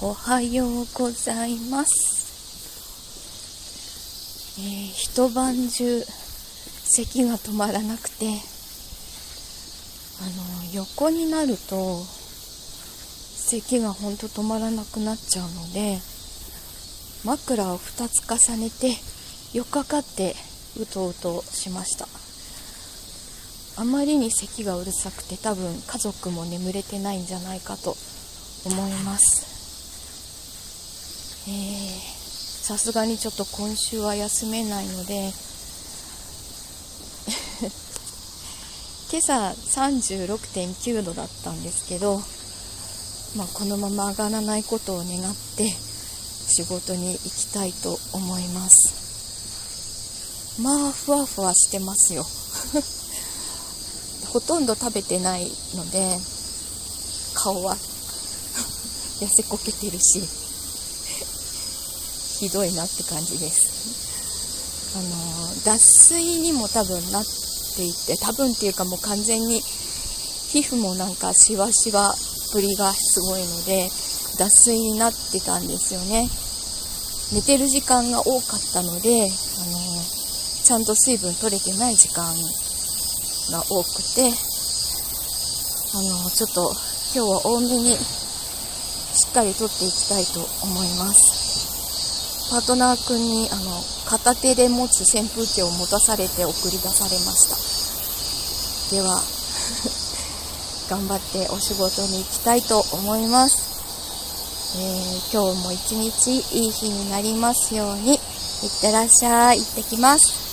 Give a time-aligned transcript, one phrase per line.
[0.00, 1.90] おはようございます。
[4.60, 6.04] えー、一晩中
[6.84, 8.26] 咳が止まらなくて、
[10.22, 10.26] あ
[10.68, 15.98] の、横になると咳がほんと止まらなくなっちゃうので、
[17.24, 18.92] 枕を2つ重ねて
[19.52, 20.36] 4日かって
[20.78, 22.06] うとうとしました。
[23.82, 27.96] あまりに咳がうるさくて多分家族も眠れてないんじゃないかと
[28.64, 29.57] 思います
[32.68, 35.32] さすがにちょっと今週は休めないので
[39.10, 42.22] 今朝36.9度だったんですけど、
[43.36, 45.74] まあ、このまま上がらないことを願って
[46.50, 50.60] 仕事に行きたいと思います。
[50.60, 52.26] まあふわふわしてますよ。
[54.28, 56.20] ほとんど食べてないので
[57.32, 57.78] 顔は
[59.20, 60.47] 痩せこけてるし。
[62.38, 64.96] ひどいなって感じです。
[64.96, 65.08] あの
[65.64, 67.24] 脱水にも多分なっ
[67.76, 72.14] ていて多分っていうかもう完全に皮膚もなんかしわしわ
[72.52, 73.90] ぶりがすごいので
[74.38, 76.30] 脱水になってたんですよね。
[77.32, 79.30] 寝てる時間が多かったのであの
[80.64, 82.34] ちゃんと水分取れてない時間
[83.50, 84.32] が多くて
[85.92, 86.72] あのちょっと
[87.14, 91.47] 今日は多めにしっかりとっていきたいと思います。
[92.50, 97.48] パートナー君にあの片手で持つ扇風機を持たされて送り出されまし
[98.90, 98.96] た。
[98.96, 99.20] では
[100.88, 103.56] 頑張ってお仕事に行きたいと思います、
[104.78, 108.20] えー、今日も一日いい日になりますようにいっ
[108.80, 109.58] てらっしゃい。
[109.58, 110.47] 行ってきます。